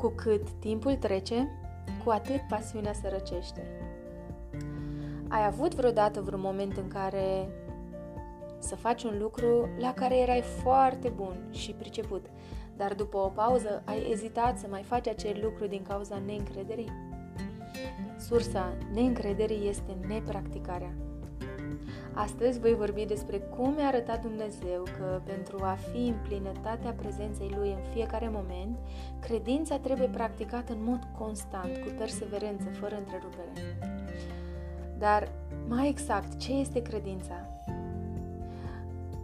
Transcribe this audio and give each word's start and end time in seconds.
Cu 0.00 0.08
cât 0.08 0.50
timpul 0.50 0.94
trece, 0.94 1.48
cu 2.04 2.10
atât 2.10 2.40
pasiunea 2.48 2.92
se 2.92 3.08
răcește. 3.08 3.62
Ai 5.28 5.46
avut 5.46 5.74
vreodată 5.74 6.20
vreun 6.20 6.40
moment 6.40 6.76
în 6.76 6.88
care 6.88 7.48
să 8.58 8.76
faci 8.76 9.02
un 9.02 9.18
lucru 9.18 9.68
la 9.78 9.94
care 9.94 10.16
erai 10.16 10.40
foarte 10.40 11.08
bun 11.08 11.48
și 11.50 11.72
priceput, 11.72 12.26
dar 12.76 12.94
după 12.94 13.16
o 13.16 13.28
pauză 13.28 13.82
ai 13.84 14.10
ezitat 14.10 14.58
să 14.58 14.66
mai 14.70 14.82
faci 14.82 15.08
acel 15.08 15.40
lucru 15.42 15.66
din 15.66 15.82
cauza 15.82 16.18
neîncrederii? 16.26 16.92
Sursa 18.18 18.76
neîncrederii 18.92 19.68
este 19.68 19.96
nepracticarea. 20.06 20.94
Astăzi 22.14 22.60
voi 22.60 22.74
vorbi 22.74 23.04
despre 23.04 23.38
cum 23.38 23.72
mi-a 23.74 23.86
arătat 23.86 24.22
Dumnezeu 24.22 24.82
că 24.98 25.20
pentru 25.24 25.58
a 25.60 25.78
fi 25.92 26.06
în 26.06 26.14
plinătatea 26.22 26.90
prezenței 26.92 27.54
Lui 27.56 27.70
în 27.70 27.92
fiecare 27.92 28.28
moment, 28.32 28.78
credința 29.20 29.78
trebuie 29.78 30.08
practicată 30.08 30.72
în 30.72 30.84
mod 30.84 31.08
constant, 31.18 31.76
cu 31.76 31.92
perseverență, 31.98 32.68
fără 32.68 32.96
întrerupere. 32.98 33.52
Dar, 34.98 35.32
mai 35.68 35.88
exact, 35.88 36.38
ce 36.38 36.52
este 36.52 36.82
credința? 36.82 37.48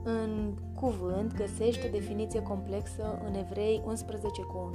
În 0.02 0.52
cuvânt 0.74 1.34
găsești 1.36 1.86
o 1.86 1.90
definiție 1.90 2.42
complexă 2.42 3.22
în 3.26 3.34
Evrei 3.34 3.82
11 3.86 4.42
cu 4.42 4.56
1. 4.56 4.74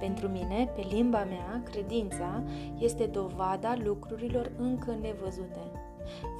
Pentru 0.00 0.28
mine, 0.28 0.70
pe 0.74 0.86
limba 0.90 1.24
mea, 1.24 1.62
credința 1.64 2.42
este 2.78 3.04
dovada 3.04 3.74
lucrurilor 3.84 4.50
încă 4.58 4.96
nevăzute. 5.00 5.69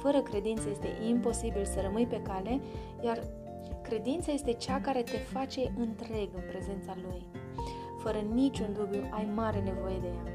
Fără 0.01 0.21
credință 0.21 0.69
este 0.69 0.87
imposibil 1.07 1.65
să 1.65 1.81
rămâi 1.81 2.05
pe 2.05 2.21
cale, 2.21 2.59
iar 3.01 3.19
credința 3.81 4.31
este 4.31 4.53
cea 4.53 4.81
care 4.81 5.01
te 5.01 5.17
face 5.17 5.73
întreg 5.77 6.29
în 6.33 6.43
prezența 6.51 6.95
Lui. 7.01 7.25
Fără 7.99 8.17
niciun 8.33 8.73
dubiu, 8.73 9.09
ai 9.11 9.29
mare 9.35 9.59
nevoie 9.59 9.97
de 10.01 10.07
ea. 10.07 10.33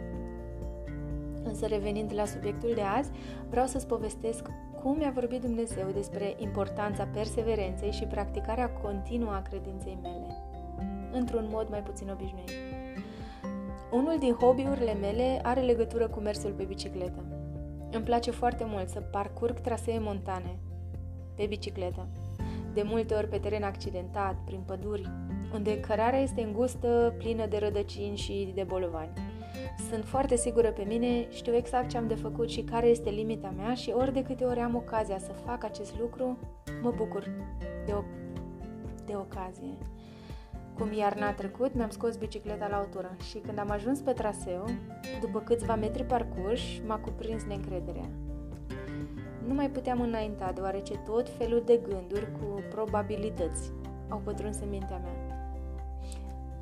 Însă 1.43 1.67
revenind 1.67 2.13
la 2.15 2.25
subiectul 2.25 2.73
de 2.75 2.81
azi, 2.81 3.11
vreau 3.49 3.67
să-ți 3.67 3.87
povestesc 3.87 4.47
cum 4.83 4.97
mi-a 4.97 5.11
vorbit 5.11 5.41
Dumnezeu 5.41 5.91
despre 5.91 6.35
importanța 6.39 7.05
perseverenței 7.05 7.93
și 7.93 8.05
practicarea 8.05 8.71
continuă 8.71 9.33
a 9.33 9.43
credinței 9.43 9.99
mele, 10.03 10.27
într-un 11.13 11.49
mod 11.51 11.69
mai 11.69 11.83
puțin 11.83 12.11
obișnuit. 12.11 12.51
Unul 13.93 14.17
din 14.19 14.33
hobby-urile 14.33 14.95
mele 14.95 15.41
are 15.43 15.61
legătură 15.61 16.09
cu 16.09 16.21
mersul 16.21 16.53
pe 16.53 16.65
bicicletă. 16.65 17.25
Îmi 17.91 18.05
place 18.05 18.31
foarte 18.31 18.65
mult 18.67 18.89
să 18.89 19.01
parcurg 19.01 19.61
trasee 19.61 19.99
montane 19.99 20.59
pe 21.37 21.47
bicicletă, 21.47 22.07
de 22.75 22.83
multe 22.83 23.15
ori 23.15 23.29
pe 23.29 23.39
teren 23.39 23.63
accidentat, 23.63 24.37
prin 24.45 24.61
păduri, 24.67 25.11
unde 25.55 25.81
cărarea 25.81 26.21
este 26.21 26.41
îngustă, 26.43 27.15
plină 27.19 27.47
de 27.47 27.57
rădăcini 27.59 28.17
și 28.17 28.53
de 28.55 28.63
bolovani. 28.63 29.13
Sunt 29.91 30.05
foarte 30.05 30.37
sigură 30.37 30.71
pe 30.71 30.83
mine, 30.83 31.27
știu 31.31 31.55
exact 31.55 31.89
ce 31.89 31.97
am 31.97 32.07
de 32.07 32.15
făcut 32.15 32.51
și 32.51 32.63
care 32.63 32.87
este 32.87 33.11
limita 33.11 33.53
mea 33.57 33.75
și 33.75 33.93
ori 33.97 34.13
de 34.13 34.23
câte 34.23 34.45
ori 34.45 34.61
am 34.61 34.75
ocazia 34.75 35.19
să 35.19 35.33
fac 35.33 35.65
acest 35.65 35.99
lucru, 35.99 36.39
mă 36.83 36.91
bucur 36.97 37.31
de, 37.87 37.93
o, 37.93 38.03
de 39.07 39.15
ocazie. 39.17 39.77
Cum 40.79 40.93
iarna 40.93 41.33
trecut, 41.33 41.75
mi-am 41.75 41.91
scos 41.91 42.17
bicicleta 42.17 42.67
la 42.67 42.77
autură 42.77 43.17
și 43.29 43.39
când 43.39 43.59
am 43.59 43.71
ajuns 43.71 44.01
pe 44.01 44.13
traseu, 44.13 44.65
după 45.21 45.41
câțiva 45.41 45.75
metri 45.75 46.05
parcurși, 46.05 46.83
m-a 46.87 46.99
cuprins 46.99 47.45
neîncrederea. 47.45 48.09
Nu 49.47 49.55
mai 49.55 49.71
puteam 49.71 50.01
înainta, 50.01 50.53
deoarece 50.55 50.93
tot 50.99 51.29
felul 51.29 51.63
de 51.67 51.81
gânduri 51.89 52.33
cu 52.33 52.63
probabilități 52.71 53.73
au 54.09 54.19
pătruns 54.25 54.61
în 54.61 54.69
mintea 54.69 55.01
mea. 55.03 55.37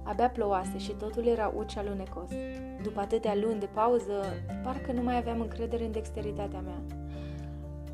Abia 0.03 0.31
plouase 0.31 0.79
și 0.79 0.93
totul 0.93 1.27
era 1.27 1.53
uci 1.57 1.77
alunecos. 1.77 2.29
După 2.83 3.01
atâtea 3.01 3.35
luni 3.35 3.61
de 3.61 3.69
pauză, 3.75 4.25
parcă 4.63 4.93
nu 4.93 5.03
mai 5.03 5.17
aveam 5.17 5.41
încredere 5.41 5.85
în 5.85 5.93
dexteritatea 5.93 6.61
mea. 6.61 6.83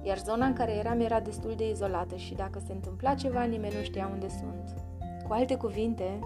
Iar 0.03 0.19
zona 0.19 0.47
în 0.47 0.53
care 0.53 0.73
eram 0.73 1.01
era 1.01 1.21
destul 1.21 1.55
de 1.57 1.69
izolată 1.69 2.17
și 2.17 2.35
dacă 2.35 2.61
se 2.67 2.73
întâmpla 2.73 3.15
ceva, 3.15 3.43
nimeni 3.43 3.75
nu 3.77 3.83
știa 3.83 4.11
unde 4.13 4.29
sunt. 4.29 4.90
Cu 5.31 5.37
alte 5.37 5.57
cuvinte, 5.57 6.19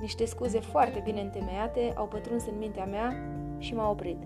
niște 0.00 0.24
scuze 0.24 0.60
foarte 0.60 1.00
bine 1.04 1.20
întemeiate 1.20 1.92
au 1.96 2.06
pătruns 2.06 2.46
în 2.46 2.58
mintea 2.58 2.84
mea 2.84 3.12
și 3.58 3.74
m-au 3.74 3.90
oprit. 3.90 4.16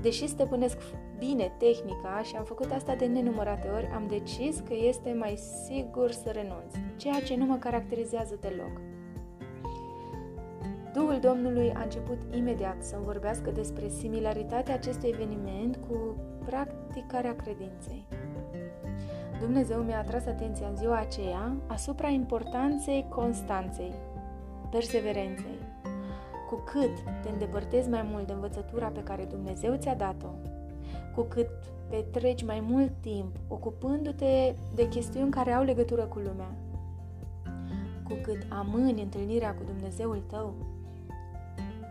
Deși 0.00 0.26
stăpânesc 0.26 0.78
bine 1.18 1.52
tehnica 1.58 2.22
și 2.24 2.36
am 2.36 2.44
făcut 2.44 2.72
asta 2.72 2.94
de 2.94 3.06
nenumărate 3.06 3.68
ori, 3.68 3.90
am 3.94 4.06
decis 4.08 4.58
că 4.58 4.74
este 4.74 5.12
mai 5.12 5.36
sigur 5.66 6.10
să 6.10 6.30
renunț, 6.30 6.74
ceea 6.96 7.20
ce 7.20 7.36
nu 7.36 7.44
mă 7.44 7.56
caracterizează 7.56 8.38
deloc. 8.40 8.80
Duhul 10.92 11.18
Domnului 11.20 11.72
a 11.74 11.82
început 11.82 12.18
imediat 12.30 12.82
să-mi 12.82 13.04
vorbească 13.04 13.50
despre 13.50 13.88
similaritatea 13.88 14.74
acestui 14.74 15.08
eveniment 15.12 15.78
cu 15.88 16.16
practicarea 16.44 17.36
credinței. 17.36 18.06
Dumnezeu 19.44 19.80
mi-a 19.82 19.98
atras 19.98 20.26
atenția 20.26 20.68
în 20.68 20.76
ziua 20.76 20.98
aceea 20.98 21.56
asupra 21.66 22.08
importanței 22.08 23.06
constanței, 23.08 23.92
perseverenței. 24.70 25.58
Cu 26.48 26.54
cât 26.54 26.90
te 27.22 27.28
îndepărtezi 27.28 27.88
mai 27.88 28.02
mult 28.10 28.26
de 28.26 28.32
învățătura 28.32 28.86
pe 28.86 29.02
care 29.02 29.24
Dumnezeu 29.24 29.76
ți-a 29.76 29.94
dat-o, 29.94 30.28
cu 31.14 31.22
cât 31.22 31.48
petreci 31.90 32.44
mai 32.44 32.64
mult 32.68 32.90
timp 33.00 33.36
ocupându-te 33.48 34.54
de 34.74 34.88
chestiuni 34.88 35.30
care 35.30 35.52
au 35.52 35.64
legătură 35.64 36.02
cu 36.02 36.18
lumea, 36.18 36.54
cu 38.02 38.14
cât 38.22 38.46
amâni 38.48 39.02
întâlnirea 39.02 39.54
cu 39.54 39.62
Dumnezeul 39.66 40.22
tău, 40.26 40.54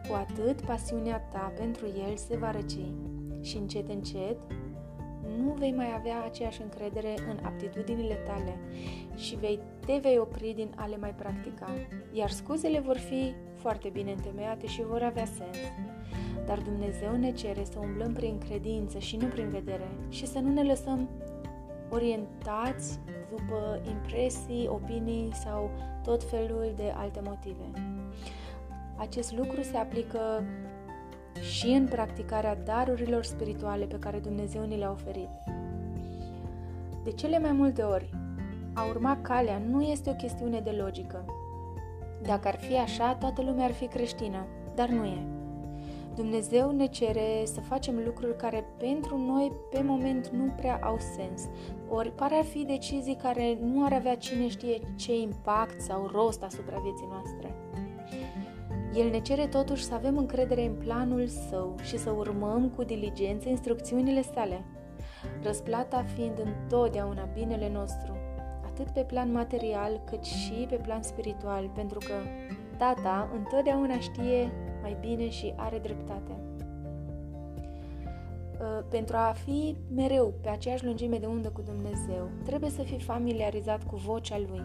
cu 0.07 0.13
atât 0.13 0.61
pasiunea 0.61 1.19
ta 1.31 1.51
pentru 1.57 1.85
El 1.85 2.15
se 2.15 2.37
va 2.37 2.51
răci 2.51 2.77
și 3.41 3.57
încet, 3.57 3.89
încet 3.89 4.37
nu 5.37 5.51
vei 5.51 5.71
mai 5.71 5.93
avea 5.95 6.23
aceeași 6.23 6.61
încredere 6.61 7.13
în 7.29 7.45
aptitudinile 7.45 8.13
tale 8.13 8.57
și 9.15 9.35
vei, 9.35 9.59
te 9.85 9.97
vei 10.01 10.17
opri 10.17 10.53
din 10.55 10.73
a 10.75 10.85
le 10.85 10.97
mai 10.97 11.13
practica, 11.13 11.69
iar 12.11 12.29
scuzele 12.29 12.79
vor 12.79 12.97
fi 12.97 13.33
foarte 13.55 13.89
bine 13.89 14.11
întemeiate 14.11 14.67
și 14.67 14.83
vor 14.83 15.01
avea 15.01 15.25
sens. 15.25 15.57
Dar 16.45 16.57
Dumnezeu 16.59 17.15
ne 17.15 17.31
cere 17.31 17.63
să 17.63 17.79
umblăm 17.79 18.13
prin 18.13 18.37
credință 18.37 18.99
și 18.99 19.17
nu 19.17 19.25
prin 19.25 19.49
vedere 19.49 19.87
și 20.09 20.27
să 20.27 20.39
nu 20.39 20.51
ne 20.51 20.63
lăsăm 20.63 21.09
orientați 21.89 22.99
după 23.29 23.81
impresii, 23.89 24.67
opinii 24.67 25.29
sau 25.33 25.69
tot 26.03 26.23
felul 26.23 26.73
de 26.75 26.93
alte 26.95 27.21
motive. 27.23 27.71
Acest 28.95 29.37
lucru 29.37 29.61
se 29.61 29.77
aplică 29.77 30.43
și 31.41 31.67
în 31.67 31.85
practicarea 31.85 32.55
darurilor 32.55 33.23
spirituale 33.23 33.85
pe 33.85 33.99
care 33.99 34.19
Dumnezeu 34.19 34.65
ni 34.65 34.77
le-a 34.77 34.91
oferit. 34.91 35.29
De 37.03 37.11
cele 37.11 37.39
mai 37.39 37.51
multe 37.51 37.81
ori, 37.81 38.09
a 38.73 38.85
urma 38.85 39.17
calea 39.21 39.61
nu 39.69 39.81
este 39.81 40.09
o 40.09 40.13
chestiune 40.13 40.59
de 40.59 40.71
logică. 40.71 41.25
Dacă 42.21 42.47
ar 42.47 42.59
fi 42.59 42.77
așa, 42.77 43.15
toată 43.15 43.41
lumea 43.41 43.65
ar 43.65 43.71
fi 43.71 43.87
creștină, 43.87 44.45
dar 44.75 44.89
nu 44.89 45.05
e. 45.05 45.25
Dumnezeu 46.15 46.71
ne 46.71 46.85
cere 46.85 47.41
să 47.43 47.59
facem 47.59 48.01
lucruri 48.05 48.37
care 48.37 48.65
pentru 48.77 49.17
noi 49.17 49.51
pe 49.69 49.81
moment 49.81 50.27
nu 50.27 50.51
prea 50.55 50.79
au 50.83 50.97
sens, 51.15 51.49
ori 51.89 52.11
pare 52.11 52.35
a 52.35 52.43
fi 52.43 52.65
decizii 52.65 53.15
care 53.15 53.57
nu 53.61 53.85
ar 53.85 53.93
avea 53.93 54.15
cine 54.15 54.47
știe 54.47 54.79
ce 54.95 55.15
impact 55.15 55.81
sau 55.81 56.09
rost 56.11 56.43
asupra 56.43 56.79
vieții 56.79 57.07
noastre. 57.09 57.55
El 58.95 59.09
ne 59.09 59.19
cere 59.19 59.47
totuși 59.47 59.83
să 59.83 59.93
avem 59.93 60.17
încredere 60.17 60.65
în 60.65 60.73
planul 60.73 61.27
său 61.27 61.75
și 61.83 61.97
să 61.97 62.09
urmăm 62.09 62.69
cu 62.69 62.83
diligență 62.83 63.49
instrucțiunile 63.49 64.21
sale, 64.21 64.65
răsplata 65.43 66.03
fiind 66.15 66.39
întotdeauna 66.43 67.29
binele 67.33 67.69
nostru, 67.69 68.17
atât 68.65 68.89
pe 68.89 69.01
plan 69.01 69.31
material 69.31 70.01
cât 70.05 70.23
și 70.23 70.65
pe 70.69 70.75
plan 70.75 71.01
spiritual, 71.01 71.69
pentru 71.75 71.99
că 71.99 72.13
Tata 72.77 73.29
întotdeauna 73.33 73.99
știe 73.99 74.51
mai 74.81 74.97
bine 74.99 75.29
și 75.29 75.53
are 75.55 75.79
dreptate. 75.79 76.37
Ă, 78.61 78.83
pentru 78.89 79.15
a 79.15 79.33
fi 79.45 79.75
mereu 79.95 80.33
pe 80.41 80.49
aceeași 80.49 80.85
lungime 80.85 81.17
de 81.17 81.25
undă 81.25 81.49
cu 81.49 81.61
Dumnezeu, 81.61 82.29
trebuie 82.45 82.69
să 82.69 82.81
fii 82.81 82.99
familiarizat 82.99 83.83
cu 83.83 83.95
vocea 83.95 84.37
Lui. 84.37 84.61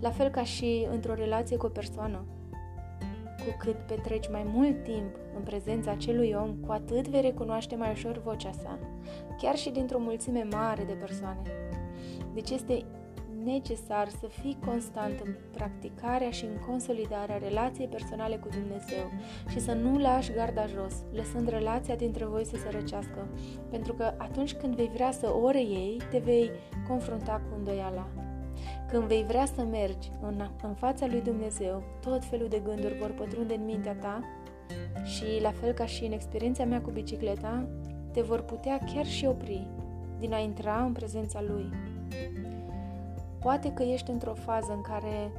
La 0.00 0.10
fel 0.10 0.28
ca 0.28 0.42
și 0.42 0.86
într-o 0.90 1.14
relație 1.14 1.56
cu 1.56 1.66
o 1.66 1.68
persoană, 1.68 2.24
cu 3.44 3.56
cât 3.58 3.76
petreci 3.76 4.28
mai 4.30 4.46
mult 4.54 4.82
timp 4.82 5.16
în 5.36 5.42
prezența 5.42 5.90
acelui 5.90 6.36
om, 6.42 6.54
cu 6.66 6.72
atât 6.72 7.08
vei 7.08 7.20
recunoaște 7.20 7.76
mai 7.76 7.90
ușor 7.90 8.22
vocea 8.24 8.52
sa, 8.52 8.78
chiar 9.38 9.56
și 9.56 9.70
dintr-o 9.70 9.98
mulțime 9.98 10.46
mare 10.50 10.84
de 10.84 10.92
persoane. 10.92 11.42
Deci 12.34 12.50
este 12.50 12.84
necesar 13.44 14.08
să 14.08 14.26
fii 14.26 14.58
constant 14.66 15.20
în 15.24 15.34
practicarea 15.52 16.30
și 16.30 16.44
în 16.44 16.56
consolidarea 16.66 17.38
relației 17.38 17.88
personale 17.88 18.36
cu 18.36 18.48
Dumnezeu 18.48 19.10
și 19.48 19.60
să 19.60 19.72
nu 19.72 19.98
lași 19.98 20.32
garda 20.32 20.66
jos, 20.66 20.94
lăsând 21.12 21.48
relația 21.48 21.96
dintre 21.96 22.24
voi 22.24 22.44
să 22.44 22.56
se 22.56 22.68
răcească, 22.70 23.28
pentru 23.70 23.92
că 23.92 24.14
atunci 24.18 24.54
când 24.54 24.74
vei 24.74 24.90
vrea 24.94 25.10
să 25.10 25.34
o 25.42 25.50
reiei, 25.50 26.00
te 26.10 26.18
vei 26.18 26.50
confrunta 26.88 27.42
cu 27.48 27.56
îndoiala. 27.58 28.23
Când 28.88 29.04
vei 29.04 29.24
vrea 29.24 29.44
să 29.54 29.62
mergi 29.62 30.10
în, 30.22 30.48
în 30.62 30.74
fața 30.74 31.06
lui 31.06 31.20
Dumnezeu, 31.20 31.82
tot 32.00 32.24
felul 32.24 32.48
de 32.48 32.62
gânduri 32.64 32.98
vor 32.98 33.10
pătrunde 33.10 33.54
în 33.54 33.64
mintea 33.64 33.94
ta 33.94 34.20
și, 35.04 35.24
la 35.42 35.50
fel 35.50 35.72
ca 35.72 35.86
și 35.86 36.04
în 36.04 36.12
experiența 36.12 36.64
mea 36.64 36.80
cu 36.80 36.90
bicicleta, 36.90 37.66
te 38.12 38.20
vor 38.20 38.40
putea 38.40 38.78
chiar 38.94 39.06
și 39.06 39.26
opri 39.26 39.66
din 40.18 40.32
a 40.32 40.38
intra 40.38 40.84
în 40.84 40.92
prezența 40.92 41.42
Lui. 41.42 41.68
Poate 43.40 43.72
că 43.72 43.82
ești 43.82 44.10
într-o 44.10 44.34
fază 44.34 44.72
în 44.72 44.80
care 44.80 45.30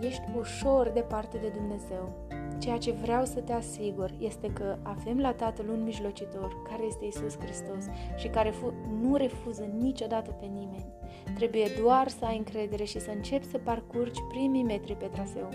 ești 0.00 0.22
ușor 0.38 0.88
departe 0.88 1.38
de 1.38 1.48
Dumnezeu. 1.48 2.12
Ceea 2.60 2.78
ce 2.78 2.90
vreau 2.90 3.24
să 3.24 3.40
te 3.40 3.52
asigur 3.52 4.10
este 4.18 4.52
că 4.52 4.76
avem 4.82 5.18
la 5.18 5.32
Tatăl 5.32 5.68
un 5.68 5.82
mijlocitor, 5.82 6.62
care 6.68 6.82
este 6.86 7.04
Isus 7.04 7.38
Hristos 7.38 7.84
și 8.16 8.28
care 8.28 8.52
nu 9.00 9.16
refuză 9.16 9.68
niciodată 9.78 10.30
pe 10.30 10.46
nimeni. 10.46 10.92
Trebuie 11.34 11.66
doar 11.82 12.08
să 12.08 12.24
ai 12.24 12.36
încredere 12.36 12.84
și 12.84 13.00
să 13.00 13.10
începi 13.10 13.44
să 13.44 13.58
parcurgi 13.58 14.20
primii 14.28 14.62
metri 14.62 14.96
pe 14.96 15.06
traseu. 15.06 15.48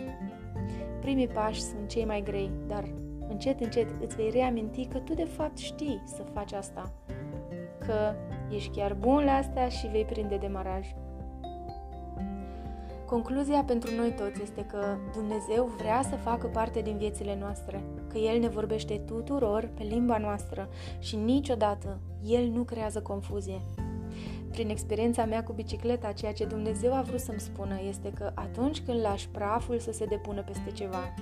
Primii 1.02 1.28
pași 1.28 1.62
sunt 1.62 1.90
cei 1.90 2.06
mai 2.06 2.24
grei, 2.24 2.52
dar 2.68 2.84
încet, 3.30 3.60
încet 3.60 3.88
îți 4.02 4.16
vei 4.16 4.30
reaminti 4.30 4.86
că 4.86 4.98
tu 4.98 5.14
de 5.14 5.26
fapt 5.26 5.58
știi 5.58 6.02
să 6.06 6.24
faci 6.34 6.54
asta, 6.54 6.94
că 7.80 8.16
ești 8.50 8.78
chiar 8.78 8.94
bun 8.94 9.24
la 9.24 9.32
asta 9.32 9.68
și 9.68 9.88
vei 9.88 10.06
prinde 10.06 10.38
demaraj. 10.38 10.88
Concluzia 13.06 13.64
pentru 13.64 13.96
noi 13.96 14.14
toți 14.14 14.42
este 14.42 14.66
că 14.66 14.98
Dumnezeu 15.14 15.72
vrea 15.78 16.02
să 16.10 16.16
facă 16.16 16.48
parte 16.48 16.82
din 16.82 16.98
viețile 16.98 17.38
noastre, 17.40 17.84
că 18.08 18.18
El 18.18 18.40
ne 18.40 18.48
vorbește 18.48 19.02
tuturor 19.06 19.70
pe 19.74 19.84
limba 19.84 20.18
noastră 20.18 20.70
și 21.00 21.16
niciodată 21.16 22.00
El 22.24 22.48
nu 22.48 22.64
creează 22.64 23.02
confuzie. 23.02 23.62
Prin 24.52 24.70
experiența 24.70 25.26
mea 25.26 25.44
cu 25.44 25.54
bicicleta, 25.54 26.12
ceea 26.12 26.34
ce 26.34 26.46
Dumnezeu 26.46 26.94
a 26.94 27.02
vrut 27.02 27.20
să-mi 27.20 27.40
spună 27.40 27.80
este 27.88 28.12
că 28.14 28.32
atunci 28.34 28.82
când 28.82 29.02
lași 29.02 29.30
praful 29.30 29.80
să 29.80 29.92
se 29.92 30.06
depună 30.06 30.42
peste 30.42 30.72
ceva, 30.72 31.14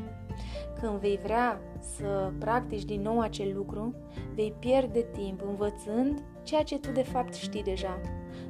când 0.80 1.00
vei 1.00 1.20
vrea 1.24 1.60
să 1.98 2.32
practici 2.40 2.84
din 2.84 3.02
nou 3.02 3.20
acel 3.20 3.54
lucru, 3.56 3.96
vei 4.36 4.54
pierde 4.60 5.06
timp 5.12 5.42
învățând 5.48 6.24
ceea 6.44 6.64
ce 6.64 6.80
tu 6.80 6.92
de 6.92 7.02
fapt 7.02 7.34
știi 7.34 7.64
deja. 7.64 8.00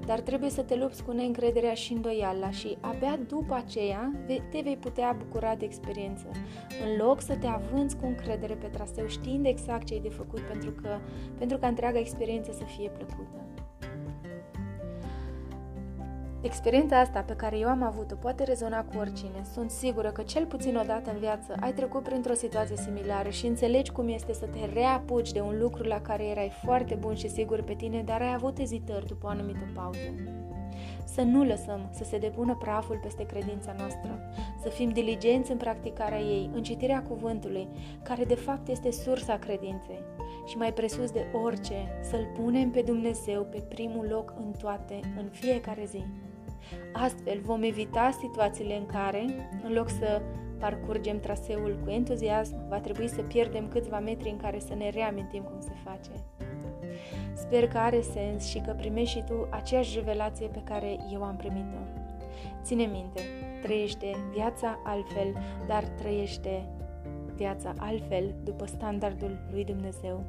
Dar 0.06 0.20
trebuie 0.20 0.50
să 0.50 0.62
te 0.62 0.76
lupți 0.76 1.04
cu 1.04 1.12
neîncrederea 1.12 1.74
și 1.74 1.94
îndoiala 1.94 2.52
și 2.52 2.78
abia 2.80 3.20
după 3.28 3.54
aceea 3.54 4.12
te 4.26 4.62
vei 4.64 4.78
putea 4.78 5.16
bucura 5.18 5.56
de 5.56 5.66
experiență. 5.66 6.26
În 6.86 7.06
loc 7.06 7.22
să 7.22 7.36
te 7.36 7.48
avânți 7.48 7.98
cu 7.98 8.06
încredere 8.06 8.54
pe 8.54 8.68
traseu 8.68 9.08
știind 9.08 9.46
exact 9.46 9.86
ce 9.86 9.94
ai 9.94 10.00
de 10.00 10.10
făcut 10.10 10.40
pentru, 10.40 10.72
că, 10.72 11.00
pentru 11.38 11.58
ca 11.58 11.68
întreaga 11.68 12.00
experiență 12.00 12.52
să 12.52 12.64
fie 12.64 12.90
plăcută. 12.90 13.43
Experiența 16.44 17.00
asta 17.00 17.20
pe 17.20 17.36
care 17.36 17.58
eu 17.58 17.68
am 17.68 17.84
avut-o 17.84 18.16
poate 18.16 18.44
rezona 18.44 18.84
cu 18.84 18.98
oricine. 18.98 19.44
Sunt 19.54 19.70
sigură 19.70 20.10
că 20.10 20.22
cel 20.22 20.46
puțin 20.46 20.76
o 20.76 20.84
dată 20.86 21.12
în 21.12 21.18
viață 21.18 21.56
ai 21.60 21.74
trecut 21.74 22.04
printr-o 22.04 22.34
situație 22.34 22.76
similară 22.76 23.30
și 23.30 23.46
înțelegi 23.46 23.92
cum 23.92 24.08
este 24.08 24.34
să 24.34 24.46
te 24.46 24.66
reapuci 24.74 25.32
de 25.32 25.40
un 25.40 25.60
lucru 25.60 25.84
la 25.84 26.02
care 26.02 26.24
erai 26.26 26.52
foarte 26.64 26.96
bun 26.96 27.16
și 27.16 27.30
sigur 27.30 27.62
pe 27.62 27.74
tine, 27.74 28.02
dar 28.06 28.22
ai 28.22 28.34
avut 28.34 28.58
ezitări 28.58 29.08
după 29.08 29.26
o 29.26 29.30
anumită 29.30 29.70
pauză. 29.74 30.14
Să 31.06 31.22
nu 31.22 31.44
lăsăm 31.44 31.90
să 31.92 32.04
se 32.04 32.18
depună 32.18 32.56
praful 32.56 33.00
peste 33.04 33.26
credința 33.26 33.76
noastră, 33.78 34.20
să 34.62 34.70
fim 34.70 34.90
diligenți 34.90 35.52
în 35.52 35.58
practicarea 35.58 36.20
ei, 36.20 36.50
în 36.54 36.64
citirea 36.64 37.04
cuvântului, 37.04 37.68
care 38.04 38.24
de 38.24 38.36
fapt 38.36 38.68
este 38.68 38.92
sursa 38.92 39.38
credinței. 39.38 40.04
Și 40.46 40.58
mai 40.58 40.74
presus 40.74 41.12
de 41.12 41.26
orice, 41.44 42.00
să-L 42.02 42.28
punem 42.36 42.70
pe 42.70 42.82
Dumnezeu 42.82 43.44
pe 43.44 43.58
primul 43.58 44.08
loc 44.10 44.34
în 44.38 44.52
toate, 44.60 45.00
în 45.18 45.30
fiecare 45.32 45.86
zi. 45.86 46.04
Astfel 46.94 47.40
vom 47.42 47.64
evita 47.64 48.12
situațiile 48.20 48.76
în 48.76 48.86
care, 48.86 49.26
în 49.64 49.74
loc 49.74 49.90
să 49.90 50.22
parcurgem 50.60 51.20
traseul 51.20 51.80
cu 51.84 51.90
entuziasm, 51.90 52.68
va 52.68 52.80
trebui 52.80 53.08
să 53.08 53.22
pierdem 53.22 53.68
câțiva 53.68 54.00
metri 54.00 54.30
în 54.30 54.38
care 54.38 54.60
să 54.60 54.74
ne 54.74 54.90
reamintim 54.90 55.44
cum 55.44 55.60
se 55.60 55.74
face. 55.84 56.12
Sper 57.34 57.68
că 57.68 57.78
are 57.78 58.02
sens 58.02 58.46
și 58.48 58.60
că 58.60 58.72
primești 58.72 59.18
și 59.18 59.24
tu 59.24 59.48
aceeași 59.50 59.98
revelație 59.98 60.48
pe 60.48 60.62
care 60.64 60.98
eu 61.12 61.24
am 61.24 61.36
primit-o. 61.36 62.02
Ține 62.64 62.86
minte, 62.86 63.22
trăiește 63.62 64.16
viața 64.34 64.80
altfel, 64.84 65.34
dar 65.68 65.84
trăiește 65.84 66.68
viața 67.36 67.74
altfel 67.78 68.36
după 68.44 68.66
standardul 68.66 69.38
lui 69.52 69.64
Dumnezeu. 69.64 70.24